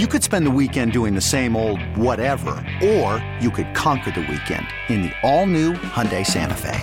You 0.00 0.08
could 0.08 0.24
spend 0.24 0.44
the 0.44 0.50
weekend 0.50 0.90
doing 0.90 1.14
the 1.14 1.20
same 1.20 1.54
old 1.54 1.80
whatever, 1.96 2.56
or 2.82 3.24
you 3.40 3.48
could 3.48 3.72
conquer 3.74 4.10
the 4.10 4.22
weekend 4.22 4.66
in 4.88 5.02
the 5.02 5.12
all-new 5.22 5.74
Hyundai 5.74 6.26
Santa 6.26 6.56
Fe. 6.56 6.80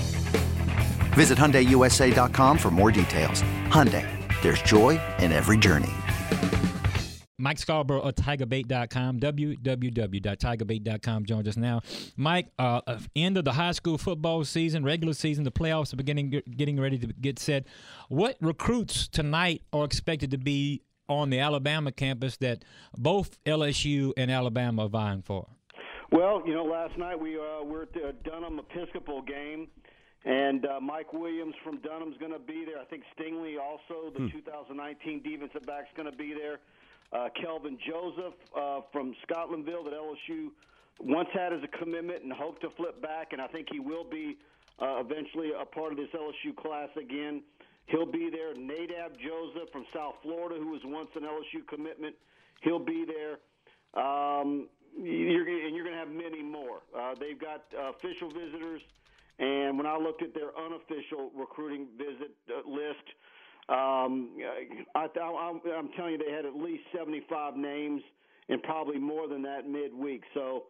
Visit 1.11 1.37
HyundaiUSA.com 1.37 2.57
for 2.57 2.71
more 2.71 2.89
details. 2.89 3.41
Hyundai, 3.67 4.07
there's 4.41 4.61
joy 4.61 4.97
in 5.19 5.33
every 5.33 5.57
journey. 5.57 5.91
Mike 7.37 7.57
Scarborough 7.57 7.99
of 7.99 8.15
TigerBait.com, 8.15 9.19
www.tigerbait.com 9.19 11.25
joins 11.25 11.47
us 11.49 11.57
now. 11.57 11.81
Mike, 12.15 12.47
uh, 12.59 12.79
uh, 12.87 12.97
end 13.13 13.37
of 13.37 13.43
the 13.43 13.51
high 13.51 13.73
school 13.73 13.97
football 13.97 14.45
season, 14.45 14.85
regular 14.85 15.13
season, 15.13 15.43
the 15.43 15.51
playoffs 15.51 15.91
are 15.91 15.97
beginning, 15.97 16.41
getting 16.55 16.79
ready 16.79 16.97
to 16.97 17.07
get 17.07 17.39
set. 17.39 17.65
What 18.07 18.37
recruits 18.39 19.09
tonight 19.09 19.63
are 19.73 19.83
expected 19.83 20.31
to 20.31 20.37
be 20.37 20.83
on 21.11 21.29
the 21.29 21.39
Alabama 21.39 21.91
campus 21.91 22.37
that 22.37 22.63
both 22.97 23.37
LSU 23.45 24.13
and 24.17 24.31
Alabama 24.31 24.85
are 24.85 24.89
vying 24.89 25.21
for? 25.21 25.47
Well, 26.11 26.43
you 26.45 26.53
know, 26.53 26.65
last 26.65 26.97
night 26.97 27.19
we 27.19 27.37
uh, 27.37 27.63
were 27.63 27.83
at 27.83 27.93
the 27.93 28.13
Dunham 28.23 28.59
Episcopal 28.59 29.21
game, 29.21 29.67
and 30.25 30.65
uh, 30.65 30.79
Mike 30.81 31.13
Williams 31.13 31.55
from 31.63 31.77
Dunham's 31.77 32.17
going 32.17 32.33
to 32.33 32.39
be 32.39 32.65
there. 32.65 32.79
I 32.79 32.85
think 32.85 33.03
Stingley 33.17 33.55
also, 33.57 34.11
the 34.13 34.23
hmm. 34.23 34.37
2019 34.37 35.23
defensive 35.23 35.65
back, 35.65 35.83
is 35.83 35.95
going 35.95 36.11
to 36.11 36.17
be 36.17 36.33
there. 36.33 36.59
Uh, 37.13 37.29
Kelvin 37.41 37.77
Joseph 37.87 38.33
uh, 38.57 38.81
from 38.91 39.15
Scotlandville 39.27 39.83
that 39.85 39.93
LSU 39.93 40.49
once 40.99 41.29
had 41.33 41.53
as 41.53 41.59
a 41.63 41.77
commitment 41.77 42.23
and 42.23 42.31
hoped 42.31 42.61
to 42.61 42.69
flip 42.71 43.01
back, 43.01 43.29
and 43.31 43.41
I 43.41 43.47
think 43.47 43.67
he 43.71 43.79
will 43.79 44.03
be 44.03 44.37
uh, 44.81 44.99
eventually 44.99 45.51
a 45.59 45.65
part 45.65 45.91
of 45.91 45.97
this 45.97 46.09
LSU 46.13 46.55
class 46.55 46.89
again. 46.97 47.41
He'll 47.87 48.09
be 48.09 48.29
there. 48.31 48.53
Nadab 48.53 49.13
Joseph 49.19 49.69
from 49.71 49.85
South 49.93 50.15
Florida, 50.23 50.55
who 50.59 50.69
was 50.71 50.81
once 50.85 51.09
an 51.15 51.23
LSU 51.23 51.67
commitment, 51.67 52.15
he'll 52.61 52.79
be 52.79 53.05
there. 53.05 53.39
Um, 54.01 54.69
you're, 54.97 55.47
and 55.47 55.75
you're 55.75 55.85
going 55.85 55.95
to 55.95 55.99
have 55.99 56.11
many 56.11 56.41
more. 56.41 56.79
Uh, 56.97 57.15
they've 57.19 57.39
got 57.39 57.65
uh, 57.77 57.91
official 57.91 58.29
visitors, 58.29 58.81
and 59.39 59.77
when 59.77 59.85
I 59.87 59.97
looked 59.97 60.21
at 60.21 60.33
their 60.33 60.57
unofficial 60.57 61.31
recruiting 61.35 61.87
visit 61.97 62.31
uh, 62.49 62.69
list, 62.69 63.07
um, 63.69 64.31
I, 64.95 65.07
I'm, 65.19 65.61
I'm 65.65 65.89
telling 65.95 66.13
you, 66.13 66.17
they 66.17 66.31
had 66.31 66.45
at 66.45 66.55
least 66.55 66.83
75 66.97 67.55
names, 67.55 68.01
and 68.49 68.61
probably 68.63 68.99
more 68.99 69.27
than 69.27 69.41
that 69.43 69.67
midweek. 69.67 70.23
So, 70.33 70.65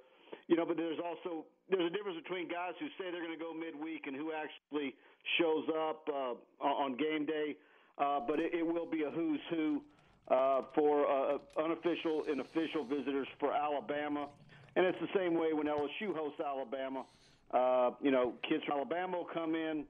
you 0.47 0.55
know, 0.55 0.66
but 0.66 0.78
there's 0.78 1.00
also 1.03 1.45
there's 1.72 1.88
a 1.88 1.95
difference 1.95 2.19
between 2.22 2.47
guys 2.47 2.73
who 2.80 2.88
say 3.00 3.11
they're 3.11 3.23
going 3.23 3.38
to 3.38 3.44
go 3.44 3.53
midweek 3.53 4.08
and 4.08 4.16
who 4.16 4.31
actually 4.31 4.95
shows 5.39 5.66
up 5.89 6.08
uh, 6.11 6.63
on 6.63 6.95
game 6.97 7.25
day. 7.25 7.55
Uh, 7.97 8.19
but 8.19 8.39
it, 8.39 8.53
it 8.53 8.66
will 8.66 8.86
be 8.86 9.03
a 9.03 9.09
who's 9.09 9.39
who 9.50 9.81
uh, 10.30 10.61
for 10.75 11.05
uh, 11.08 11.38
unofficial 11.63 12.23
and 12.30 12.41
official 12.41 12.86
visitors 12.86 13.28
for 13.39 13.53
Alabama, 13.53 14.28
and 14.75 14.86
it's 14.86 14.97
the 15.02 15.09
same 15.16 15.33
way 15.33 15.53
when 15.53 15.67
LSU 15.67 16.16
hosts 16.16 16.39
Alabama. 16.39 17.05
Uh, 17.52 17.91
you 18.02 18.11
know, 18.11 18.33
kids 18.47 18.63
from 18.66 18.78
Alabama 18.78 19.17
will 19.17 19.28
come 19.33 19.56
in 19.56 19.83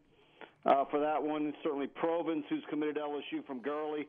uh, 0.66 0.86
for 0.90 1.00
that 1.00 1.22
one. 1.22 1.54
Certainly, 1.64 1.88
Provence, 1.88 2.44
who's 2.50 2.64
committed 2.70 2.95
to 2.95 3.02
LSU 3.02 3.45
from 3.45 3.62
Gurley, 3.62 4.08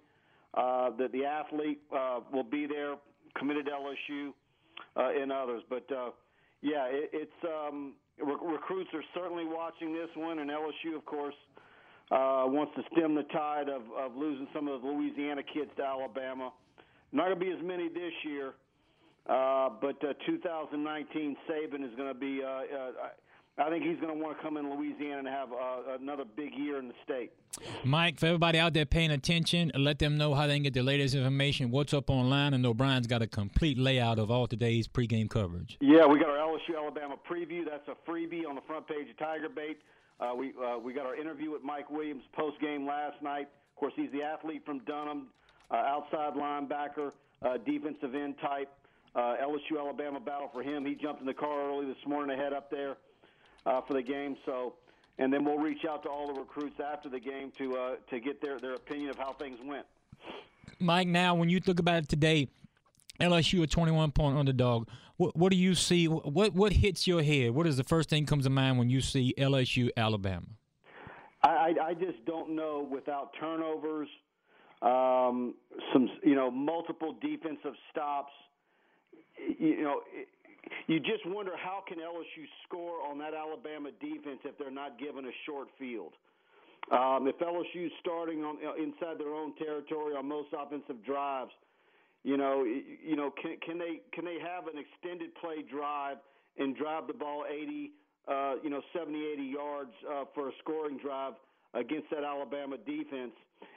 uh, 0.55 0.91
that 0.99 1.13
the 1.13 1.25
athlete 1.25 1.81
uh, 1.95 2.21
will 2.33 2.45
be 2.45 2.67
there, 2.67 2.95
committed 3.37 3.67
to 3.67 3.73
LSU, 3.73 4.33
uh, 4.97 5.21
and 5.21 5.31
others. 5.31 5.63
But 5.69 5.87
uh, 5.93 6.11
yeah, 6.63 6.87
it, 6.87 7.11
it's 7.13 7.41
um, 7.45 7.93
re- 8.19 8.53
recruits 8.53 8.91
are 8.95 9.05
certainly 9.15 9.45
watching 9.45 9.93
this 9.93 10.09
one, 10.15 10.39
and 10.39 10.51
LSU, 10.51 10.97
of 10.97 11.05
course, 11.05 11.35
uh, 12.11 12.45
wants 12.47 12.73
to 12.77 12.83
stem 12.93 13.15
the 13.15 13.25
tide 13.25 13.69
of, 13.69 13.83
of 13.99 14.17
losing 14.17 14.47
some 14.55 14.69
of 14.69 14.81
the 14.83 14.89
Louisiana 14.89 15.43
kids 15.43 15.71
to 15.77 15.85
Alabama. 15.85 16.53
Not 17.13 17.27
going 17.27 17.39
to 17.39 17.45
be 17.45 17.51
as 17.51 17.63
many 17.63 17.89
this 17.89 18.13
year, 18.25 18.55
uh, 19.29 19.71
but 19.81 19.97
uh, 20.05 20.15
2019 20.27 21.37
Saban 21.49 21.85
is 21.85 21.95
going 21.97 22.09
to 22.09 22.19
be. 22.19 22.43
Uh, 22.43 22.49
uh, 22.49 23.09
I 23.59 23.69
think 23.69 23.85
he's 23.85 24.01
going 24.01 24.17
to 24.17 24.23
want 24.23 24.37
to 24.37 24.43
come 24.43 24.57
in 24.57 24.75
Louisiana 24.75 25.19
and 25.19 25.29
have 25.29 25.53
uh, 25.53 25.97
another 26.01 26.25
big 26.25 26.55
year 26.55 26.79
in 26.79 26.89
the 26.89 26.95
state. 27.05 27.33
Mike, 27.85 28.19
for 28.19 28.27
everybody 28.27 28.59
out 28.59 28.73
there 28.73 28.87
paying 28.87 29.11
attention, 29.11 29.71
let 29.75 29.99
them 29.99 30.17
know 30.17 30.33
how 30.33 30.47
they 30.47 30.55
can 30.55 30.63
get 30.63 30.73
the 30.73 30.83
latest 30.83 31.15
information. 31.15 31.71
What's 31.71 31.93
up 31.93 32.09
online? 32.09 32.55
And 32.55 32.65
O'Brien's 32.65 33.07
got 33.07 33.21
a 33.21 33.27
complete 33.27 33.77
layout 33.77 34.19
of 34.19 34.31
all 34.31 34.47
today's 34.47 34.89
pregame 34.89 35.29
coverage. 35.29 35.77
Yeah, 35.83 36.07
we 36.07 36.19
got 36.19 36.31
our 36.31 36.39
LSU 36.39 36.79
Alabama 36.79 37.17
preview. 37.31 37.65
That's 37.69 37.87
a 37.89 38.11
freebie 38.11 38.49
on 38.49 38.55
the 38.55 38.63
front 38.63 38.89
page 38.89 39.11
of 39.11 39.19
Tiger 39.19 39.51
Bait. 39.51 39.79
Uh, 40.19 40.35
we 40.35 40.55
uh, 40.65 40.79
we 40.79 40.95
got 40.95 41.05
our 41.05 41.17
interview 41.17 41.51
with 41.51 41.63
Mike 41.63 41.91
Williams 41.91 42.23
post 42.33 42.59
game 42.61 42.87
last 42.87 43.21
night. 43.23 43.49
Of 43.75 43.77
course, 43.77 43.93
he's 43.97 44.11
the 44.13 44.23
athlete 44.23 44.63
from 44.65 44.79
Dunham, 44.81 45.27
uh, 45.71 45.75
outside 45.75 46.35
linebacker, 46.35 47.13
uh, 47.43 47.59
defensive 47.67 48.15
end 48.15 48.37
type. 48.41 48.71
Uh, 49.15 49.35
LSU 49.43 49.79
Alabama 49.79 50.21
battle 50.21 50.49
for 50.55 50.63
him. 50.63 50.87
He 50.87 50.95
jumped 50.95 51.21
in 51.21 51.27
the 51.27 51.35
car 51.35 51.69
early 51.69 51.85
this 51.85 51.97
morning 52.07 52.35
to 52.35 52.43
head 52.43 52.55
up 52.55 52.71
there 52.71 52.97
uh, 53.67 53.81
for 53.83 53.95
the 53.95 54.03
game. 54.03 54.37
So, 54.47 54.75
and 55.19 55.33
then 55.33 55.45
we'll 55.45 55.59
reach 55.59 55.85
out 55.89 56.03
to 56.05 56.09
all 56.09 56.33
the 56.33 56.41
recruits 56.41 56.81
after 56.81 57.09
the 57.09 57.21
game 57.21 57.53
to 57.59 57.77
uh, 57.77 57.95
to 58.11 58.21
get 58.21 58.41
their 58.41 58.59
their 58.59 58.75
opinion 58.75 59.11
of 59.11 59.19
how 59.19 59.33
things 59.33 59.59
went. 59.65 59.87
Mike, 60.79 61.09
now 61.09 61.35
when 61.35 61.49
you 61.49 61.61
think 61.61 61.79
about 61.79 62.05
it 62.05 62.09
today, 62.09 62.49
LSU 63.21 63.63
a 63.63 63.67
21 63.67 64.13
point 64.13 64.37
underdog. 64.37 64.89
What, 65.17 65.37
what 65.37 65.53
do 65.53 65.57
you 65.57 65.75
see? 65.75 66.09
What 66.09 66.55
what 66.55 66.73
hits 66.73 67.07
your 67.07 67.23
head? 67.23 67.51
What 67.51 67.67
is 67.67 67.77
the 67.77 67.85
first 67.85 68.09
thing 68.09 68.27
comes 68.27 68.45
to 68.45 68.51
mind 68.51 68.79
when 68.79 68.91
you 68.91 69.01
see 69.01 69.35
LSU 69.39 69.91
Alabama? 69.97 70.47
I, 71.45 71.75
I 71.83 71.95
just 71.95 72.25
don't 72.25 72.55
know 72.55 72.87
without 72.89 73.31
turnovers, 73.39 74.09
um, 74.81 75.55
some 75.93 76.09
you 76.25 76.35
know 76.35 76.51
multiple 76.51 77.17
defensive 77.21 77.75
stops. 77.91 78.33
You 79.59 79.83
know, 79.83 80.01
you 80.87 81.01
just 81.01 81.27
wonder 81.27 81.53
how 81.57 81.83
can 81.87 81.99
LSU 81.99 82.47
score 82.67 83.03
on 83.03 83.19
that 83.19 83.35
Alabama 83.35 83.91
defense 84.01 84.41
if 84.45 84.57
they're 84.59 84.71
not 84.71 84.99
given 84.99 85.25
a 85.27 85.35
short 85.47 85.69
field. 85.79 86.13
Um, 86.91 87.29
if 87.29 87.39
LSU's 87.39 87.93
starting 88.01 88.43
on 88.45 88.59
uh, 88.59 88.75
inside 88.75 89.19
their 89.19 89.35
own 89.35 89.55
territory 89.57 90.15
on 90.15 90.27
most 90.27 90.49
offensive 90.53 91.05
drives, 91.05 91.53
you 92.25 92.37
know, 92.37 92.65
you 92.65 93.17
know, 93.17 93.33
can, 93.41 93.57
can 93.65 93.79
they 93.79 94.01
can 94.13 94.25
they 94.25 94.39
have 94.39 94.67
an 94.67 94.79
extended 94.79 95.35
play 95.37 95.63
drive 95.63 96.19
and 96.59 96.77
drive 96.77 97.07
the 97.07 97.15
ball 97.15 97.45
80, 97.49 97.93
uh, 98.29 98.55
you 98.63 98.71
know, 98.71 98.81
70, 98.97 99.19
80 99.35 99.43
yards 99.43 99.91
uh, 100.11 100.25
for 100.35 100.49
a 100.49 100.53
scoring 100.61 100.99
drive 100.99 101.35
against 101.75 102.11
that 102.11 102.25
Alabama 102.25 102.77
defense? 102.79 103.33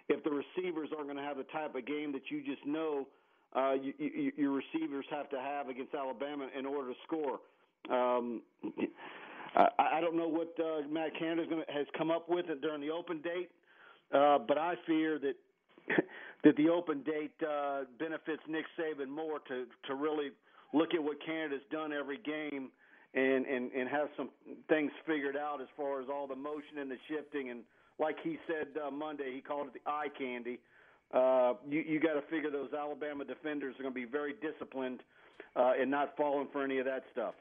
If 0.09 0.23
the 0.23 0.31
receivers 0.31 0.89
aren't 0.95 1.07
going 1.07 1.17
to 1.17 1.23
have 1.23 1.37
the 1.37 1.49
type 1.49 1.75
of 1.75 1.85
game 1.85 2.11
that 2.13 2.29
you 2.29 2.43
just 2.43 2.65
know 2.65 3.07
uh, 3.55 3.73
you, 3.73 3.93
you, 3.97 4.31
your 4.37 4.51
receivers 4.51 5.05
have 5.09 5.29
to 5.29 5.39
have 5.39 5.69
against 5.69 5.93
Alabama 5.93 6.47
in 6.57 6.65
order 6.65 6.89
to 6.89 6.95
score. 7.05 7.39
Um, 7.89 8.41
I, 9.55 9.97
I 9.97 10.01
don't 10.01 10.15
know 10.17 10.27
what 10.27 10.53
uh, 10.59 10.87
Matt 10.89 11.17
Canada 11.17 11.63
has 11.73 11.85
come 11.97 12.11
up 12.11 12.29
with 12.29 12.49
it 12.49 12.61
during 12.61 12.81
the 12.81 12.91
open 12.91 13.21
date, 13.21 13.49
uh, 14.13 14.39
but 14.39 14.57
I 14.57 14.75
fear 14.85 15.19
that 15.19 15.35
that 16.43 16.55
the 16.57 16.69
open 16.69 17.03
date 17.03 17.33
uh, 17.47 17.83
benefits 17.99 18.41
Nick 18.49 18.65
Saban 18.77 19.07
more 19.07 19.39
to 19.47 19.65
to 19.87 19.95
really 19.95 20.31
look 20.73 20.93
at 20.93 21.01
what 21.01 21.17
Canada's 21.25 21.61
done 21.71 21.93
every 21.93 22.17
game 22.17 22.69
and 23.13 23.45
and 23.45 23.71
and 23.71 23.87
have 23.87 24.09
some 24.17 24.29
things 24.67 24.91
figured 25.07 25.37
out 25.37 25.61
as 25.61 25.67
far 25.77 26.01
as 26.01 26.07
all 26.11 26.27
the 26.27 26.35
motion 26.35 26.79
and 26.79 26.91
the 26.91 26.97
shifting 27.07 27.49
and 27.51 27.61
like 27.99 28.17
he 28.23 28.37
said 28.47 28.67
uh, 28.85 28.91
Monday, 28.91 29.31
he 29.33 29.41
called 29.41 29.67
it 29.67 29.73
the 29.73 29.89
eye 29.89 30.07
candy. 30.17 30.55
Uh, 30.55 30.57
uh, 31.13 31.53
you, 31.69 31.81
you 31.81 31.99
got 31.99 32.13
to 32.13 32.21
figure 32.29 32.49
those 32.51 32.73
Alabama 32.73 33.25
defenders 33.25 33.75
are 33.79 33.83
going 33.83 33.93
to 33.93 33.99
be 33.99 34.05
very 34.05 34.33
disciplined 34.41 35.01
uh, 35.55 35.73
and 35.79 35.89
not 35.89 36.15
falling 36.17 36.47
for 36.51 36.63
any 36.63 36.79
of 36.79 36.85
that 36.85 37.03
stuff. 37.11 37.35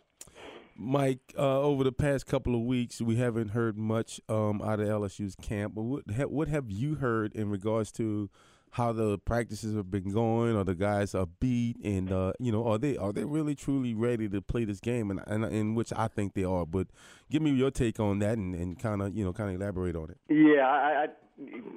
Mike, 0.76 1.20
uh, 1.38 1.60
over 1.60 1.84
the 1.84 1.92
past 1.92 2.26
couple 2.26 2.54
of 2.54 2.62
weeks, 2.62 3.00
we 3.00 3.16
haven't 3.16 3.50
heard 3.50 3.78
much 3.78 4.20
um, 4.28 4.60
out 4.60 4.80
of 4.80 4.88
LSU's 4.88 5.36
camp. 5.36 5.74
But 5.74 5.82
what, 5.82 6.02
ha- 6.16 6.24
what 6.24 6.48
have 6.48 6.70
you 6.70 6.96
heard 6.96 7.34
in 7.34 7.48
regards 7.48 7.92
to 7.92 8.28
how 8.74 8.92
the 8.92 9.18
practices 9.18 9.76
have 9.76 9.88
been 9.88 10.12
going? 10.12 10.56
or 10.56 10.64
the 10.64 10.74
guys 10.74 11.14
are 11.14 11.26
beat, 11.38 11.76
and 11.84 12.10
uh, 12.10 12.32
you 12.40 12.50
know, 12.50 12.66
are 12.66 12.76
they 12.76 12.96
are 12.96 13.12
they 13.12 13.24
really 13.24 13.54
truly 13.54 13.94
ready 13.94 14.28
to 14.28 14.42
play 14.42 14.64
this 14.64 14.80
game? 14.80 15.12
And, 15.12 15.20
and 15.28 15.44
in 15.44 15.76
which 15.76 15.92
I 15.94 16.08
think 16.08 16.34
they 16.34 16.42
are. 16.42 16.66
But 16.66 16.88
give 17.30 17.40
me 17.40 17.52
your 17.52 17.70
take 17.70 18.00
on 18.00 18.18
that, 18.18 18.36
and, 18.36 18.52
and 18.54 18.76
kind 18.76 19.00
of 19.00 19.16
you 19.16 19.24
know 19.24 19.32
kind 19.32 19.54
of 19.54 19.60
elaborate 19.60 19.94
on 19.94 20.10
it. 20.10 20.18
Yeah, 20.28 20.66
I, 20.66 21.06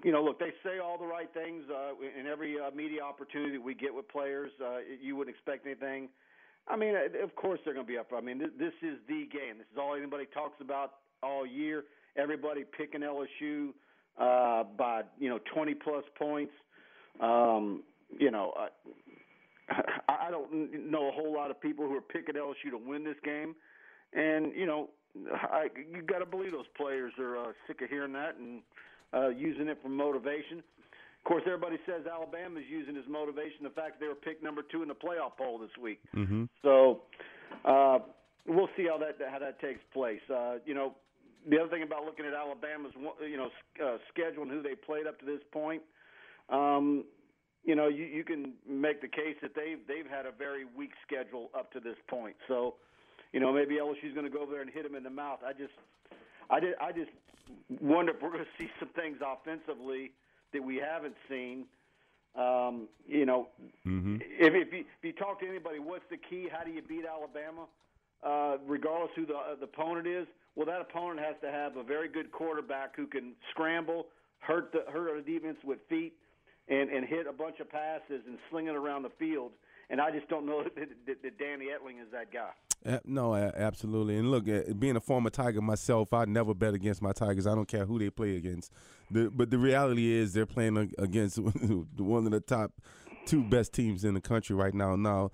you 0.04 0.12
know, 0.12 0.24
look, 0.24 0.40
they 0.40 0.54
say 0.64 0.80
all 0.80 0.98
the 0.98 1.06
right 1.06 1.32
things 1.34 1.66
uh, 1.70 2.20
in 2.20 2.26
every 2.26 2.56
uh, 2.60 2.72
media 2.72 3.04
opportunity 3.04 3.60
we 3.60 3.76
get 3.76 3.94
with 3.94 4.08
players. 4.10 4.52
Uh, 4.60 4.78
you 5.00 5.16
wouldn't 5.16 5.36
expect 5.36 5.68
anything. 5.68 6.10
I 6.68 6.78
mean, 6.78 6.96
uh, 6.96 7.24
of 7.24 7.36
course 7.36 7.60
they're 7.64 7.76
going 7.76 7.86
to 7.86 7.92
be 7.92 8.00
up. 8.00 8.12
I 8.16 8.22
mean, 8.22 8.40
this, 8.40 8.50
this 8.58 8.74
is 8.82 8.98
the 9.08 9.28
game. 9.32 9.60
This 9.60 9.68
is 9.72 9.78
all 9.80 9.96
anybody 9.96 10.26
talks 10.34 10.60
about 10.62 10.94
all 11.22 11.46
year. 11.46 11.86
Everybody 12.16 12.64
picking 12.66 13.02
LSU 13.02 13.70
uh, 14.18 14.64
by 14.64 15.04
you 15.20 15.30
know 15.30 15.40
20 15.54 15.76
plus 15.76 16.04
points. 16.18 16.54
Um, 17.20 17.84
you 18.18 18.32
know, 18.32 18.54
I, 18.58 19.82
I 20.28 20.32
don't 20.32 20.90
know 20.90 21.10
a 21.10 21.12
whole 21.12 21.34
lot 21.34 21.52
of 21.52 21.60
people 21.60 21.88
who 21.88 21.96
are 21.96 22.02
picking 22.02 22.36
LSU 22.36 22.72
to 22.72 22.78
win 22.78 23.04
this 23.04 23.18
game, 23.24 23.56
and 24.14 24.54
you 24.56 24.66
know, 24.66 24.90
I, 25.34 25.68
you 25.92 26.02
got 26.02 26.20
to 26.20 26.26
believe 26.26 26.52
those 26.52 26.70
players 26.76 27.14
are 27.20 27.38
uh, 27.38 27.52
sick 27.68 27.82
of 27.82 27.90
hearing 27.90 28.14
that 28.14 28.38
and 28.38 28.62
uh, 29.14 29.30
using 29.30 29.68
it 29.68 29.78
for 29.82 29.90
motivation. 29.90 30.60
Of 30.60 31.24
course, 31.26 31.44
everybody 31.46 31.78
says 31.86 32.08
Alabama's 32.10 32.64
using 32.70 32.96
as 32.96 33.04
motivation 33.10 33.64
the 33.64 33.70
fact 33.70 34.00
that 34.00 34.06
they 34.06 34.08
were 34.08 34.16
picked 34.16 34.44
number 34.44 34.62
two 34.62 34.82
in 34.82 34.88
the 34.88 34.96
playoff 34.96 35.36
poll 35.38 35.58
this 35.58 35.76
week. 35.82 36.00
Mm-hmm. 36.16 36.46
So 36.62 37.02
uh, 37.66 38.00
we'll 38.48 38.70
see 38.78 38.88
how 38.88 38.98
that 39.00 39.18
how 39.30 39.40
that 39.40 39.60
takes 39.60 39.82
place. 39.94 40.22
Uh, 40.34 40.56
you 40.66 40.74
know, 40.74 40.96
the 41.50 41.60
other 41.60 41.70
thing 41.70 41.84
about 41.84 42.06
looking 42.06 42.26
at 42.26 42.34
Alabama's 42.34 42.94
you 43.22 43.38
know 43.38 43.50
uh, 43.84 43.98
schedule 44.10 44.44
and 44.44 44.52
who 44.52 44.62
they 44.62 44.76
played 44.76 45.08
up 45.08 45.20
to 45.20 45.26
this 45.26 45.42
point, 45.52 45.82
um, 46.50 47.04
you 47.64 47.76
know, 47.76 47.88
you, 47.88 48.06
you 48.06 48.24
can 48.24 48.54
make 48.68 49.02
the 49.02 49.08
case 49.08 49.36
that 49.42 49.54
they've 49.54 49.80
they've 49.88 50.10
had 50.10 50.26
a 50.26 50.32
very 50.32 50.64
weak 50.76 50.92
schedule 51.06 51.50
up 51.58 51.72
to 51.74 51.80
this 51.80 51.98
point. 52.08 52.36
So, 52.48 52.76
you 53.34 53.40
know, 53.40 53.52
maybe 53.52 53.76
LSU's 53.76 54.14
going 54.14 54.26
to 54.26 54.32
go 54.32 54.42
over 54.42 54.54
there 54.54 54.62
and 54.62 54.72
hit 54.72 54.84
them 54.84 54.96
in 54.96 55.04
the 55.04 55.10
mouth. 55.10 55.40
I 55.46 55.52
just, 55.52 55.74
I 56.50 56.60
did, 56.60 56.76
I 56.80 56.92
just 56.94 57.12
wonder 57.82 58.14
if 58.14 58.22
we're 58.22 58.32
going 58.32 58.46
to 58.46 58.64
see 58.64 58.70
some 58.80 58.90
things 58.90 59.18
offensively 59.22 60.12
that 60.54 60.64
we 60.64 60.78
haven't 60.78 61.16
seen. 61.30 61.66
Um, 62.36 62.88
you 63.06 63.26
know, 63.26 63.50
mm-hmm. 63.86 64.18
if, 64.22 64.54
if, 64.54 64.72
you, 64.72 64.80
if 64.80 65.04
you 65.04 65.12
talk 65.12 65.40
to 65.42 65.48
anybody, 65.48 65.80
what's 65.80 66.06
the 66.10 66.18
key? 66.18 66.48
How 66.52 66.64
do 66.64 66.72
you 66.72 66.82
beat 66.82 67.04
Alabama? 67.06 67.66
Uh, 68.24 68.58
regardless 68.66 69.12
who 69.16 69.26
the, 69.26 69.36
uh, 69.36 69.56
the 69.60 69.66
opponent 69.66 70.08
is, 70.08 70.26
well, 70.56 70.66
that 70.66 70.82
opponent 70.82 71.20
has 71.20 71.36
to 71.42 71.52
have 71.52 71.78
a 71.78 71.84
very 71.84 72.08
good 72.08 72.32
quarterback 72.32 72.96
who 72.96 73.06
can 73.08 73.34
scramble, 73.52 74.08
hurt 74.40 74.72
the 74.72 74.92
hurt 74.92 75.24
the 75.24 75.32
defense 75.32 75.58
with 75.64 75.80
feet, 75.88 76.14
and 76.70 76.90
and 76.90 77.06
hit 77.06 77.28
a 77.28 77.34
bunch 77.34 77.60
of 77.60 77.70
passes 77.70 78.22
and 78.28 78.38
sling 78.50 78.68
it 78.68 78.76
around 78.76 79.04
the 79.04 79.12
field. 79.18 79.52
And 79.90 80.02
I 80.02 80.12
just 80.12 80.28
don't 80.28 80.46
know 80.46 80.64
that, 80.76 80.76
that, 80.76 81.24
that 81.24 81.40
Danny 81.40 81.66
Etling 81.66 82.02
is 82.02 82.12
that 82.12 82.32
guy. 82.32 82.50
No, 83.06 83.34
absolutely. 83.34 84.18
And 84.18 84.32
look, 84.32 84.46
being 84.80 84.96
a 84.96 85.02
former 85.02 85.30
Tiger 85.30 85.62
myself, 85.62 86.14
I 86.14 86.26
never 86.26 86.54
bet 86.54 86.74
against 86.74 87.02
my 87.02 87.12
Tigers. 87.12 87.48
I 87.48 87.56
don't 87.56 87.68
care 87.68 87.86
who 87.86 88.00
they 88.00 88.10
play 88.10 88.38
against. 88.38 88.72
The, 89.10 89.32
but 89.34 89.50
the 89.50 89.58
reality 89.58 90.12
is, 90.14 90.34
they're 90.34 90.46
playing 90.46 90.94
against 90.98 91.40
one 91.98 92.26
of 92.26 92.32
the 92.32 92.40
top 92.40 92.72
two 93.26 93.44
best 93.44 93.74
teams 93.74 94.04
in 94.06 94.14
the 94.14 94.22
country 94.22 94.56
right 94.56 94.74
now. 94.74 94.96
Now, 94.96 95.32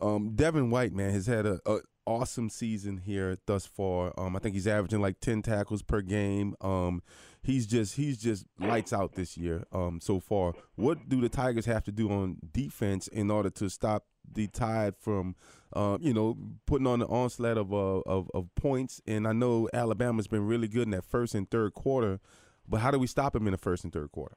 um, 0.00 0.30
Devin 0.34 0.70
White, 0.70 0.92
man, 0.92 1.10
has 1.10 1.26
had 1.26 1.46
a, 1.46 1.60
a 1.64 1.78
awesome 2.06 2.50
season 2.50 2.98
here 2.98 3.38
thus 3.46 3.66
far. 3.66 4.12
Um, 4.18 4.34
I 4.34 4.38
think 4.38 4.54
he's 4.54 4.66
averaging 4.66 5.00
like 5.00 5.20
ten 5.20 5.42
tackles 5.42 5.82
per 5.82 6.00
game. 6.00 6.54
Um, 6.60 7.02
he's 7.42 7.66
just 7.66 7.96
he's 7.96 8.18
just 8.18 8.46
lights 8.58 8.92
out 8.92 9.14
this 9.14 9.36
year 9.36 9.64
um, 9.72 10.00
so 10.00 10.20
far. 10.20 10.54
What 10.76 11.08
do 11.08 11.20
the 11.20 11.28
Tigers 11.28 11.66
have 11.66 11.84
to 11.84 11.92
do 11.92 12.10
on 12.10 12.38
defense 12.52 13.08
in 13.08 13.30
order 13.30 13.50
to 13.50 13.68
stop 13.68 14.04
the 14.32 14.46
Tide 14.46 14.94
from, 14.98 15.34
uh, 15.72 15.98
you 16.00 16.14
know, 16.14 16.36
putting 16.66 16.86
on 16.86 17.00
the 17.00 17.06
onslaught 17.06 17.58
of, 17.58 17.72
uh, 17.72 18.00
of 18.00 18.30
of 18.34 18.54
points? 18.54 19.00
And 19.06 19.26
I 19.26 19.32
know 19.32 19.68
Alabama's 19.72 20.28
been 20.28 20.46
really 20.46 20.68
good 20.68 20.84
in 20.84 20.90
that 20.90 21.04
first 21.04 21.34
and 21.34 21.50
third 21.50 21.74
quarter, 21.74 22.20
but 22.68 22.78
how 22.78 22.90
do 22.90 22.98
we 22.98 23.06
stop 23.06 23.32
them 23.32 23.46
in 23.46 23.52
the 23.52 23.58
first 23.58 23.84
and 23.84 23.92
third 23.92 24.12
quarter? 24.12 24.36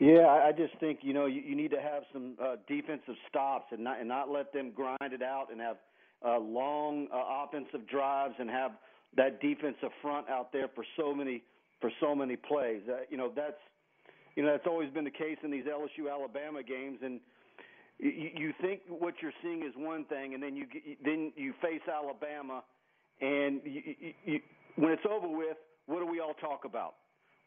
Yeah, 0.00 0.26
I 0.26 0.50
just 0.50 0.78
think 0.80 1.00
you 1.02 1.12
know 1.12 1.26
you, 1.26 1.40
you 1.40 1.54
need 1.54 1.70
to 1.70 1.80
have 1.80 2.02
some 2.12 2.36
uh, 2.42 2.56
defensive 2.66 3.14
stops 3.28 3.66
and 3.70 3.84
not 3.84 4.00
and 4.00 4.08
not 4.08 4.28
let 4.30 4.52
them 4.52 4.72
grind 4.74 5.12
it 5.12 5.22
out 5.22 5.46
and 5.50 5.60
have 5.60 5.76
uh, 6.26 6.38
long 6.38 7.06
uh, 7.12 7.44
offensive 7.44 7.86
drives 7.88 8.34
and 8.38 8.50
have 8.50 8.72
that 9.16 9.40
defensive 9.40 9.90
front 10.02 10.28
out 10.28 10.52
there 10.52 10.68
for 10.74 10.84
so 10.96 11.14
many 11.14 11.42
for 11.84 11.92
so 12.00 12.14
many 12.14 12.34
plays. 12.34 12.80
Uh, 12.88 13.04
you 13.10 13.18
know 13.18 13.30
that's 13.36 13.60
you 14.36 14.42
know 14.42 14.52
that's 14.52 14.66
always 14.66 14.88
been 14.88 15.04
the 15.04 15.10
case 15.10 15.36
in 15.44 15.50
these 15.50 15.66
LSU 15.66 16.10
Alabama 16.10 16.62
games, 16.62 16.96
and 17.04 17.20
you, 17.98 18.30
you 18.34 18.52
think 18.62 18.80
what 18.88 19.12
you're 19.20 19.36
seeing 19.42 19.62
is 19.62 19.72
one 19.76 20.06
thing, 20.06 20.32
and 20.32 20.42
then 20.42 20.56
you 20.56 20.64
then 21.04 21.30
you 21.36 21.52
face 21.60 21.82
Alabama, 21.86 22.64
and 23.20 23.60
you, 23.66 23.82
you, 23.84 24.12
you, 24.24 24.40
when 24.76 24.92
it's 24.92 25.04
over 25.04 25.28
with, 25.28 25.58
what 25.84 26.00
do 26.00 26.06
we 26.06 26.20
all 26.20 26.32
talk 26.40 26.64
about? 26.64 26.94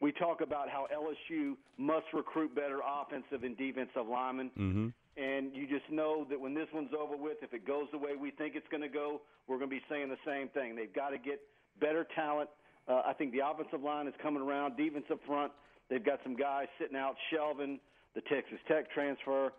We 0.00 0.12
talk 0.12 0.40
about 0.40 0.68
how 0.68 0.86
LSU 0.94 1.54
must 1.76 2.06
recruit 2.14 2.54
better 2.54 2.78
offensive 2.86 3.42
and 3.42 3.58
defensive 3.58 4.06
linemen. 4.08 4.52
Mm-hmm. 4.56 4.86
And 5.20 5.50
you 5.52 5.66
just 5.66 5.90
know 5.90 6.24
that 6.30 6.38
when 6.38 6.54
this 6.54 6.68
one's 6.72 6.92
over 6.96 7.16
with, 7.16 7.38
if 7.42 7.52
it 7.52 7.66
goes 7.66 7.86
the 7.90 7.98
way 7.98 8.10
we 8.14 8.30
think 8.30 8.54
it's 8.54 8.68
going 8.70 8.84
to 8.84 8.88
go, 8.88 9.20
we're 9.48 9.58
going 9.58 9.68
to 9.68 9.74
be 9.74 9.82
saying 9.90 10.08
the 10.08 10.22
same 10.24 10.48
thing. 10.50 10.76
They've 10.76 10.94
got 10.94 11.08
to 11.08 11.18
get 11.18 11.40
better 11.80 12.06
talent. 12.14 12.48
Uh, 12.88 13.02
I 13.06 13.12
think 13.12 13.32
the 13.32 13.40
offensive 13.46 13.82
line 13.82 14.06
is 14.06 14.14
coming 14.22 14.42
around. 14.42 14.76
Defensive 14.76 15.18
front, 15.26 15.52
they've 15.90 16.04
got 16.04 16.20
some 16.22 16.36
guys 16.36 16.66
sitting 16.80 16.96
out. 16.96 17.16
Shelvin, 17.32 17.78
the 18.14 18.22
Texas 18.22 18.58
Tech 18.66 18.90
transfer. 18.90 19.52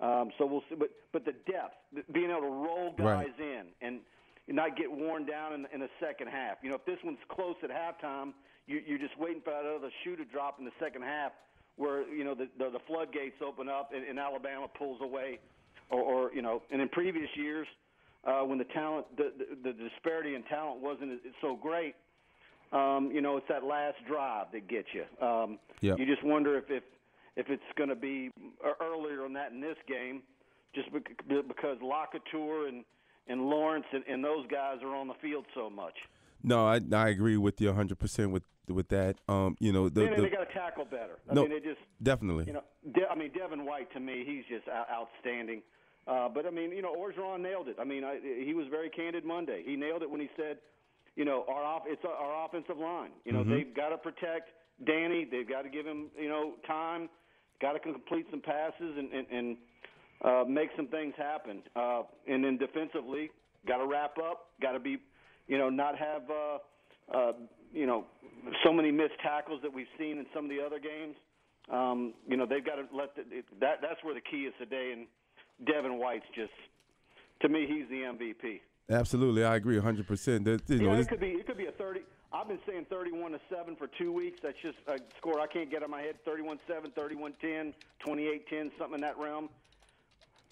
Um, 0.00 0.30
so 0.38 0.46
we'll 0.46 0.62
see. 0.68 0.76
But 0.76 0.90
but 1.12 1.24
the 1.24 1.32
depth, 1.50 1.74
being 2.12 2.30
able 2.30 2.42
to 2.42 2.46
roll 2.46 2.94
guys 2.96 3.26
right. 3.38 3.40
in 3.40 3.64
and 3.80 4.00
not 4.48 4.76
get 4.76 4.90
worn 4.90 5.26
down 5.26 5.54
in, 5.54 5.66
in 5.72 5.80
the 5.80 5.88
second 6.00 6.28
half. 6.28 6.58
You 6.62 6.70
know, 6.70 6.76
if 6.76 6.84
this 6.84 6.98
one's 7.02 7.18
close 7.28 7.56
at 7.64 7.70
halftime, 7.70 8.32
you, 8.66 8.80
you're 8.86 8.98
just 8.98 9.18
waiting 9.18 9.42
for 9.42 9.50
that 9.50 9.64
other 9.66 9.90
shoe 10.04 10.16
to 10.16 10.24
drop 10.24 10.58
in 10.58 10.64
the 10.64 10.76
second 10.78 11.02
half 11.02 11.32
where 11.76 12.08
you 12.08 12.24
know 12.24 12.34
the 12.34 12.48
the, 12.58 12.70
the 12.70 12.80
floodgates 12.86 13.36
open 13.46 13.68
up 13.68 13.90
and, 13.94 14.04
and 14.04 14.18
Alabama 14.18 14.66
pulls 14.78 15.00
away, 15.00 15.38
or, 15.90 16.00
or 16.00 16.34
you 16.34 16.42
know, 16.42 16.62
and 16.70 16.80
in 16.80 16.88
previous 16.88 17.28
years 17.36 17.66
uh, 18.26 18.40
when 18.40 18.58
the 18.58 18.64
talent 18.64 19.06
the, 19.16 19.32
the 19.38 19.72
the 19.72 19.88
disparity 19.88 20.34
in 20.34 20.42
talent 20.44 20.80
wasn't 20.80 21.12
so 21.40 21.56
great, 21.60 21.94
um, 22.72 23.10
you 23.12 23.20
know, 23.20 23.36
it's 23.36 23.46
that 23.48 23.64
last 23.64 23.96
drive 24.08 24.46
that 24.52 24.68
gets 24.68 24.88
you. 24.92 25.04
Um, 25.26 25.58
yep. 25.80 25.98
You 25.98 26.06
just 26.06 26.24
wonder 26.24 26.56
if 26.58 26.64
if 26.68 26.82
if 27.36 27.50
it's 27.50 27.62
going 27.76 27.90
to 27.90 27.96
be 27.96 28.30
earlier 28.80 29.24
on 29.24 29.32
that 29.34 29.52
in 29.52 29.60
this 29.60 29.76
game, 29.86 30.22
just 30.74 30.88
because 30.92 31.78
LaCouture 31.82 32.68
and 32.68 32.84
and 33.28 33.48
Lawrence 33.48 33.86
and, 33.92 34.04
and 34.08 34.24
those 34.24 34.46
guys 34.50 34.78
are 34.82 34.94
on 34.94 35.08
the 35.08 35.14
field 35.20 35.44
so 35.54 35.68
much. 35.70 35.94
No, 36.42 36.66
I 36.66 36.80
I 36.92 37.08
agree 37.08 37.36
with 37.36 37.60
you 37.60 37.68
100 37.68 37.98
percent 37.98 38.30
with 38.30 38.44
with 38.68 38.88
that. 38.88 39.16
Um, 39.28 39.56
you 39.60 39.72
know, 39.72 39.88
the, 39.88 40.02
the, 40.02 40.22
they 40.22 40.30
got 40.30 40.48
to 40.48 40.52
tackle 40.52 40.84
better. 40.84 41.18
I 41.30 41.34
no, 41.34 41.42
mean, 41.42 41.50
they 41.50 41.60
just 41.60 41.80
definitely. 42.02 42.44
You 42.46 42.54
know, 42.54 42.64
De- 42.94 43.08
I 43.08 43.14
mean, 43.14 43.30
Devin 43.36 43.64
White 43.64 43.92
to 43.92 44.00
me, 44.00 44.24
he's 44.26 44.44
just 44.48 44.68
outstanding. 44.68 45.62
Uh, 46.06 46.28
but 46.28 46.46
I 46.46 46.50
mean, 46.50 46.70
you 46.70 46.82
know, 46.82 46.94
Orgeron 46.94 47.40
nailed 47.40 47.68
it. 47.68 47.76
I 47.80 47.84
mean, 47.84 48.04
I, 48.04 48.18
he 48.22 48.54
was 48.54 48.66
very 48.70 48.88
candid 48.88 49.24
Monday. 49.24 49.62
He 49.66 49.74
nailed 49.74 50.02
it 50.02 50.10
when 50.10 50.20
he 50.20 50.28
said, 50.36 50.58
you 51.16 51.24
know, 51.24 51.44
our 51.48 51.64
off, 51.64 51.82
it's 51.86 52.02
our 52.04 52.44
offensive 52.44 52.78
line. 52.78 53.10
You 53.24 53.32
know, 53.32 53.40
mm-hmm. 53.40 53.50
they've 53.50 53.74
got 53.74 53.88
to 53.88 53.96
protect 53.96 54.50
Danny. 54.86 55.26
They've 55.30 55.48
got 55.48 55.62
to 55.62 55.68
give 55.68 55.86
him, 55.86 56.08
you 56.18 56.28
know, 56.28 56.52
time. 56.66 57.08
Got 57.60 57.72
to 57.72 57.78
complete 57.78 58.26
some 58.30 58.42
passes 58.42 58.96
and 58.98 59.10
and, 59.12 59.26
and 59.30 59.56
uh, 60.22 60.44
make 60.46 60.68
some 60.76 60.88
things 60.88 61.14
happen. 61.16 61.62
Uh, 61.74 62.02
and 62.28 62.44
then 62.44 62.58
defensively, 62.58 63.30
got 63.66 63.78
to 63.78 63.86
wrap 63.86 64.18
up. 64.18 64.50
Got 64.60 64.72
to 64.72 64.80
be, 64.80 64.98
you 65.48 65.58
know, 65.58 65.70
not 65.70 65.96
have. 65.98 66.22
Uh, 66.30 66.58
uh, 67.14 67.32
you 67.72 67.86
know, 67.86 68.04
so 68.64 68.72
many 68.72 68.90
missed 68.90 69.18
tackles 69.22 69.60
that 69.62 69.72
we've 69.72 69.86
seen 69.98 70.18
in 70.18 70.26
some 70.34 70.44
of 70.44 70.50
the 70.50 70.60
other 70.64 70.78
games. 70.78 71.16
Um, 71.72 72.14
you 72.28 72.36
know, 72.36 72.46
they've 72.46 72.64
got 72.64 72.76
to 72.76 72.86
let 72.96 73.14
the, 73.16 73.22
it, 73.38 73.44
that. 73.60 73.78
That's 73.82 74.02
where 74.02 74.14
the 74.14 74.20
key 74.20 74.42
is 74.42 74.54
today. 74.58 74.92
And 74.92 75.06
Devin 75.66 75.98
White's 75.98 76.26
just, 76.34 76.52
to 77.42 77.48
me, 77.48 77.66
he's 77.66 77.88
the 77.88 78.02
MVP. 78.02 78.60
Absolutely, 78.88 79.44
I 79.44 79.56
agree 79.56 79.76
100. 79.76 80.06
percent 80.06 80.46
You 80.46 80.58
yeah, 80.68 80.96
it 80.96 81.08
could 81.08 81.20
be. 81.20 81.28
It 81.28 81.46
could 81.46 81.56
be 81.56 81.66
a 81.66 81.72
30. 81.72 82.00
I've 82.32 82.48
been 82.48 82.58
saying 82.66 82.86
31 82.90 83.32
to 83.32 83.40
seven 83.50 83.76
for 83.76 83.86
two 83.86 84.12
weeks. 84.12 84.40
That's 84.42 84.58
just 84.60 84.78
a 84.86 84.98
score 85.16 85.40
I 85.40 85.46
can't 85.46 85.70
get 85.70 85.82
in 85.82 85.90
my 85.90 86.02
head. 86.02 86.16
31-7, 86.26 86.58
31-10, 86.92 87.72
28-10, 88.04 88.70
something 88.78 88.94
in 88.94 89.00
that 89.00 89.16
realm. 89.18 89.48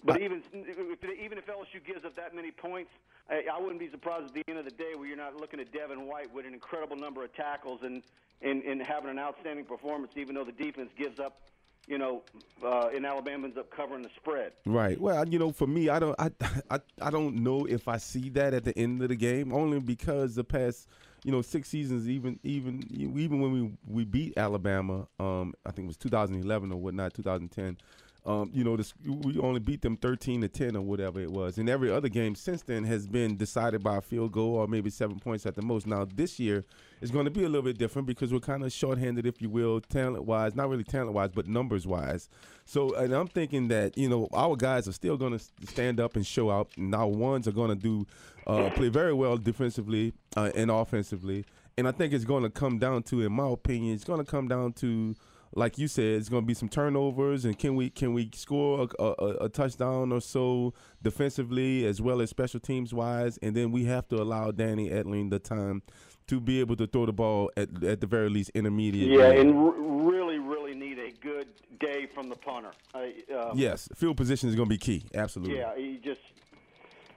But 0.03 0.21
even 0.21 0.41
if, 0.53 1.03
even 1.03 1.37
if 1.37 1.45
LSU 1.47 1.85
gives 1.85 2.05
up 2.05 2.15
that 2.15 2.35
many 2.35 2.51
points, 2.51 2.91
I, 3.29 3.43
I 3.53 3.59
wouldn't 3.59 3.79
be 3.79 3.89
surprised 3.89 4.27
at 4.27 4.33
the 4.33 4.43
end 4.47 4.57
of 4.57 4.65
the 4.65 4.71
day 4.71 4.93
where 4.95 5.07
you're 5.07 5.17
not 5.17 5.35
looking 5.35 5.59
at 5.59 5.71
Devin 5.71 6.07
White 6.07 6.33
with 6.33 6.45
an 6.45 6.53
incredible 6.53 6.95
number 6.95 7.23
of 7.23 7.33
tackles 7.33 7.81
and, 7.83 8.01
and, 8.41 8.63
and 8.63 8.81
having 8.81 9.09
an 9.09 9.19
outstanding 9.19 9.65
performance, 9.65 10.13
even 10.15 10.35
though 10.35 10.43
the 10.43 10.51
defense 10.51 10.89
gives 10.97 11.19
up 11.19 11.41
you 11.87 11.97
know, 11.97 12.23
uh, 12.63 12.89
in 12.89 13.05
Alabama 13.05 13.45
ends 13.45 13.57
up 13.57 13.69
covering 13.69 14.01
the 14.01 14.09
spread. 14.15 14.53
Right. 14.65 14.99
Well, 14.99 15.27
you 15.27 15.39
know, 15.39 15.51
for 15.51 15.67
me, 15.67 15.89
I 15.89 15.99
don't, 15.99 16.15
I, 16.19 16.31
I, 16.69 16.79
I 17.01 17.09
don't 17.09 17.35
know 17.43 17.65
if 17.65 17.87
I 17.87 17.97
see 17.97 18.29
that 18.29 18.53
at 18.53 18.63
the 18.63 18.77
end 18.77 19.01
of 19.01 19.09
the 19.09 19.15
game, 19.15 19.53
only 19.53 19.79
because 19.79 20.35
the 20.35 20.43
past, 20.43 20.87
you 21.23 21.31
know, 21.31 21.41
six 21.41 21.69
seasons, 21.69 22.09
even, 22.09 22.39
even, 22.43 22.83
even 22.91 23.39
when 23.39 23.51
we 23.51 23.71
we 23.87 24.05
beat 24.05 24.37
Alabama, 24.37 25.07
um, 25.19 25.53
I 25.65 25.71
think 25.71 25.85
it 25.85 25.87
was 25.87 25.97
2011 25.97 26.71
or 26.71 26.79
whatnot, 26.79 27.13
2010. 27.13 27.77
Um, 28.25 28.49
you 28.53 28.63
know, 28.63 28.75
this, 28.75 28.93
we 29.05 29.37
only 29.39 29.59
beat 29.59 29.83
them 29.83 29.97
13 29.97 30.41
to 30.41 30.47
10 30.47 30.75
or 30.75 30.81
whatever 30.81 31.19
it 31.19 31.29
was. 31.29 31.59
And 31.59 31.69
every 31.69 31.91
other 31.91 32.09
game 32.09 32.33
since 32.33 32.63
then 32.63 32.83
has 32.85 33.05
been 33.05 33.37
decided 33.37 33.83
by 33.83 33.97
a 33.97 34.01
field 34.01 34.31
goal 34.31 34.55
or 34.55 34.67
maybe 34.67 34.89
seven 34.89 35.19
points 35.19 35.45
at 35.45 35.53
the 35.53 35.61
most. 35.61 35.85
Now, 35.85 36.05
this 36.05 36.39
year 36.39 36.65
is 37.01 37.11
going 37.11 37.25
to 37.25 37.31
be 37.31 37.43
a 37.43 37.47
little 37.47 37.61
bit 37.61 37.77
different 37.77 38.07
because 38.07 38.33
we're 38.33 38.39
kind 38.39 38.63
of 38.63 38.71
shorthanded, 38.73 39.27
if 39.27 39.43
you 39.43 39.49
will, 39.49 39.79
talent 39.79 40.25
wise, 40.25 40.55
not 40.55 40.69
really 40.69 40.83
talent 40.83 41.13
wise, 41.13 41.29
but 41.35 41.47
numbers 41.47 41.85
wise. 41.85 42.27
So, 42.65 42.95
and 42.95 43.13
I'm 43.13 43.27
thinking 43.27 43.67
that, 43.67 43.95
you 43.95 44.09
know, 44.09 44.27
our 44.33 44.55
guys 44.55 44.87
are 44.87 44.93
still 44.93 45.17
going 45.17 45.37
to 45.37 45.45
stand 45.67 45.99
up 45.99 46.15
and 46.15 46.25
show 46.25 46.49
out. 46.49 46.69
And 46.77 46.95
our 46.95 47.07
ones 47.07 47.47
are 47.47 47.51
going 47.51 47.69
to 47.69 47.75
do, 47.75 48.07
uh, 48.47 48.71
play 48.71 48.89
very 48.89 49.13
well 49.13 49.37
defensively 49.37 50.13
uh, 50.35 50.49
and 50.55 50.71
offensively. 50.71 51.45
And 51.77 51.87
I 51.87 51.91
think 51.91 52.11
it's 52.11 52.25
going 52.25 52.41
to 52.41 52.49
come 52.49 52.79
down 52.79 53.03
to, 53.03 53.21
in 53.21 53.33
my 53.33 53.49
opinion, 53.49 53.93
it's 53.93 54.03
going 54.03 54.23
to 54.23 54.29
come 54.29 54.47
down 54.47 54.73
to, 54.73 55.15
like 55.53 55.77
you 55.77 55.87
said, 55.87 56.05
it's 56.05 56.29
going 56.29 56.43
to 56.43 56.47
be 56.47 56.53
some 56.53 56.69
turnovers, 56.69 57.45
and 57.45 57.57
can 57.57 57.75
we 57.75 57.89
can 57.89 58.13
we 58.13 58.29
score 58.33 58.87
a, 58.99 59.03
a, 59.03 59.27
a, 59.45 59.49
touchdown 59.49 60.11
or 60.11 60.21
so 60.21 60.73
defensively 61.01 61.85
as 61.85 62.01
well 62.01 62.21
as 62.21 62.29
special 62.29 62.59
teams 62.59 62.93
wise, 62.93 63.37
and 63.41 63.55
then 63.55 63.71
we 63.71 63.85
have 63.85 64.07
to 64.09 64.15
allow 64.15 64.51
Danny 64.51 64.89
Etling 64.89 65.29
the 65.29 65.39
time 65.39 65.81
to 66.27 66.39
be 66.39 66.59
able 66.59 66.75
to 66.75 66.87
throw 66.87 67.05
the 67.05 67.13
ball 67.13 67.51
at 67.55 67.83
at 67.83 68.01
the 68.01 68.07
very 68.07 68.29
least 68.29 68.51
intermediate. 68.53 69.09
Yeah, 69.09 69.39
and 69.39 69.55
r- 69.55 69.71
really, 69.71 70.39
really 70.39 70.75
need 70.75 70.99
a 70.99 71.11
good 71.21 71.47
day 71.79 72.07
from 72.13 72.29
the 72.29 72.35
punter. 72.35 72.71
Uh, 72.93 73.51
yes, 73.55 73.87
field 73.95 74.17
position 74.17 74.49
is 74.49 74.55
going 74.55 74.67
to 74.67 74.73
be 74.73 74.77
key. 74.77 75.05
Absolutely. 75.13 75.57
Yeah, 75.57 75.75
you 75.75 75.97
just. 75.99 76.21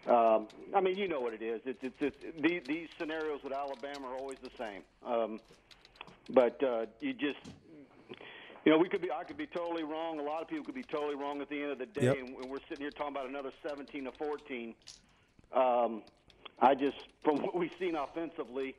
Um, 0.06 0.48
I 0.74 0.80
mean, 0.80 0.96
you 0.96 1.06
know 1.06 1.20
what 1.20 1.34
it 1.34 1.42
is. 1.42 1.60
It's, 1.66 1.80
it's, 1.82 2.00
it's 2.00 2.40
these, 2.40 2.62
these 2.66 2.88
scenarios 2.98 3.42
with 3.44 3.52
Alabama 3.52 4.08
are 4.08 4.16
always 4.16 4.38
the 4.38 4.50
same. 4.56 4.80
Um, 5.04 5.38
but 6.30 6.62
uh, 6.62 6.86
you 7.00 7.12
just, 7.12 7.38
you 8.64 8.72
know, 8.72 8.78
we 8.78 8.88
could 8.88 9.00
be. 9.02 9.10
I 9.10 9.24
could 9.24 9.36
be 9.38 9.46
totally 9.46 9.82
wrong. 9.84 10.18
A 10.18 10.22
lot 10.22 10.42
of 10.42 10.48
people 10.48 10.64
could 10.64 10.74
be 10.74 10.82
totally 10.82 11.14
wrong 11.14 11.40
at 11.40 11.48
the 11.48 11.62
end 11.62 11.72
of 11.72 11.78
the 11.78 11.86
day, 11.86 12.06
Yep. 12.06 12.16
and 12.18 12.50
we're 12.50 12.58
sitting 12.68 12.78
here 12.84 12.90
talking 12.90 13.14
about 13.14 13.28
another 13.28 13.52
17 13.66 14.04
to 14.04 14.12
14. 14.12 14.74
Um, 15.54 16.02
I 16.60 16.74
just, 16.74 16.96
from 17.22 17.36
what 17.42 17.54
we've 17.56 17.72
seen 17.78 17.94
offensively, 17.94 18.74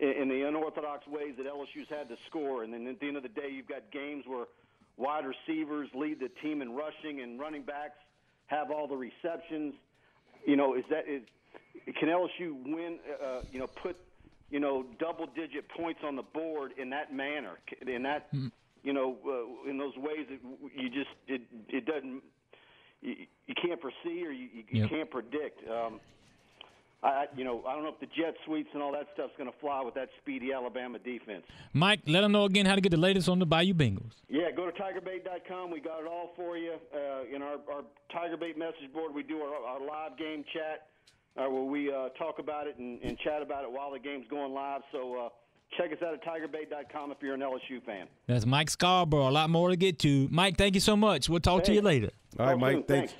in, 0.00 0.08
in 0.22 0.28
the 0.28 0.42
unorthodox 0.42 1.06
ways 1.06 1.34
that 1.38 1.46
LSU's 1.46 1.88
had 1.88 2.08
to 2.08 2.16
score, 2.26 2.62
and 2.64 2.72
then 2.72 2.86
at 2.86 3.00
the 3.00 3.06
end 3.08 3.16
of 3.16 3.22
the 3.22 3.28
day, 3.28 3.48
you've 3.50 3.68
got 3.68 3.90
games 3.92 4.24
where 4.26 4.46
wide 4.96 5.24
receivers 5.24 5.88
lead 5.94 6.20
the 6.20 6.28
team 6.42 6.60
in 6.60 6.74
rushing, 6.74 7.20
and 7.20 7.38
running 7.38 7.62
backs 7.62 7.98
have 8.46 8.70
all 8.70 8.86
the 8.86 8.96
receptions. 8.96 9.74
You 10.46 10.56
know, 10.56 10.74
is 10.74 10.84
that 10.90 11.08
is 11.08 11.22
can 11.98 12.08
LSU 12.08 12.62
win? 12.64 12.98
Uh, 13.24 13.40
you 13.52 13.58
know, 13.58 13.66
put 13.66 13.96
you 14.50 14.60
know 14.60 14.84
double-digit 14.98 15.68
points 15.70 16.00
on 16.04 16.16
the 16.16 16.22
board 16.22 16.72
in 16.78 16.90
that 16.90 17.14
manner, 17.14 17.58
in 17.86 18.02
that 18.02 18.28
you 18.86 18.92
know, 18.92 19.08
uh, 19.26 19.68
in 19.70 19.76
those 19.78 19.96
ways 19.96 20.24
that 20.30 20.38
you 20.80 20.88
just 20.90 21.10
it 21.26 21.42
it 21.68 21.84
doesn't 21.86 22.22
you, 23.02 23.14
you 23.48 23.54
can't 23.60 23.80
foresee 23.80 24.18
or 24.24 24.30
you, 24.30 24.48
you 24.70 24.80
Yep. 24.82 24.90
can't 24.90 25.10
predict. 25.10 25.58
Um, 25.68 26.00
I 27.02 27.26
you 27.36 27.44
know 27.44 27.62
I 27.68 27.74
don't 27.74 27.82
know 27.82 27.90
if 27.90 28.00
the 28.00 28.06
jet 28.06 28.34
sweeps 28.46 28.70
and 28.74 28.82
all 28.82 28.92
that 28.92 29.08
stuff's 29.14 29.34
going 29.36 29.50
to 29.50 29.58
fly 29.58 29.82
with 29.82 29.94
that 29.94 30.08
speedy 30.22 30.52
Alabama 30.52 30.98
defense. 30.98 31.42
Mike, 31.72 32.00
let 32.06 32.20
them 32.22 32.32
know 32.32 32.44
again 32.44 32.64
how 32.64 32.74
to 32.76 32.80
get 32.80 32.90
the 32.90 32.96
latest 33.08 33.28
on 33.28 33.38
the 33.38 33.44
Bayou 33.46 33.74
Bengals. 33.74 34.14
Yeah, 34.28 34.50
go 34.56 34.64
to 34.70 34.72
tigerbait.com. 34.72 35.70
We 35.70 35.80
got 35.80 36.00
it 36.00 36.06
all 36.06 36.30
for 36.36 36.56
you. 36.56 36.74
Uh, 36.94 37.34
in 37.34 37.42
our, 37.42 37.56
our 37.72 37.82
Tigerbait 38.14 38.56
message 38.56 38.90
board, 38.94 39.12
we 39.14 39.22
do 39.22 39.38
our, 39.40 39.54
our 39.72 39.80
live 39.80 40.16
game 40.16 40.44
chat 40.54 40.86
uh, 41.36 41.50
where 41.50 41.64
we 41.64 41.92
uh, 41.92 42.08
talk 42.10 42.38
about 42.38 42.66
it 42.66 42.76
and, 42.78 43.02
and 43.02 43.18
chat 43.18 43.42
about 43.42 43.64
it 43.64 43.70
while 43.70 43.90
the 43.92 43.98
game's 43.98 44.26
going 44.30 44.52
live. 44.54 44.80
So 44.90 45.26
uh, 45.26 45.28
check 45.76 45.92
us 45.92 45.98
out 46.06 46.14
at 46.14 46.24
tigerbait.com 46.24 47.10
if 47.12 47.18
you're 47.22 47.34
an 47.34 47.40
LSU 47.40 47.82
fan. 47.84 48.06
That's 48.26 48.46
Mike 48.46 48.70
Scarborough. 48.70 49.28
A 49.28 49.30
lot 49.30 49.50
more 49.50 49.70
to 49.70 49.76
get 49.76 49.98
to. 50.00 50.28
Mike, 50.30 50.56
thank 50.56 50.74
you 50.74 50.80
so 50.80 50.96
much. 50.96 51.28
We'll 51.28 51.40
talk 51.40 51.64
to 51.64 51.72
you 51.74 51.82
later. 51.82 52.10
All 52.38 52.46
right, 52.46 52.52
Talk 52.52 52.60
Mike. 52.60 52.74
soon. 52.74 52.82
Thanks. 52.84 53.14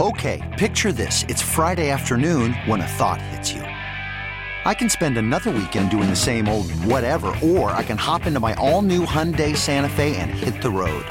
Okay, 0.00 0.54
picture 0.58 0.92
this. 0.92 1.24
It's 1.28 1.42
Friday 1.42 1.90
afternoon 1.90 2.52
when 2.66 2.80
a 2.80 2.86
thought 2.86 3.20
hits 3.20 3.52
you. 3.52 3.62
I 3.62 4.74
can 4.74 4.88
spend 4.90 5.16
another 5.18 5.50
weekend 5.50 5.90
doing 5.90 6.08
the 6.10 6.16
same 6.16 6.48
old 6.48 6.70
whatever, 6.84 7.34
or 7.42 7.70
I 7.70 7.82
can 7.82 7.96
hop 7.98 8.26
into 8.26 8.40
my 8.40 8.54
all 8.54 8.82
new 8.82 9.04
Hyundai 9.06 9.56
Santa 9.56 9.88
Fe 9.88 10.16
and 10.16 10.30
hit 10.30 10.60
the 10.62 10.70
road. 10.70 11.04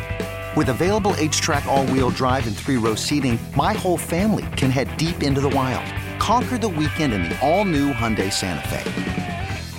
With 0.56 0.70
available 0.70 1.12
HTRAC, 1.14 1.66
all 1.66 1.86
wheel 1.88 2.10
drive, 2.10 2.46
and 2.48 2.56
three 2.56 2.78
row 2.78 2.96
seating, 2.96 3.40
my 3.56 3.74
whole 3.74 3.98
family 3.98 4.46
can 4.56 4.70
head 4.72 4.96
deep 4.98 5.22
into 5.24 5.42
the 5.42 5.50
wild. 5.50 5.86
Conquer 6.20 6.58
the 6.58 6.68
weekend 6.68 7.14
in 7.14 7.24
the 7.24 7.40
all 7.48 7.66
new 7.66 7.92
Hyundai 7.94 8.32
Santa 8.32 8.68
Fe. 8.68 9.19